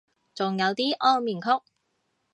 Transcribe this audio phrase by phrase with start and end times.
[0.33, 1.47] 仲有啲安眠曲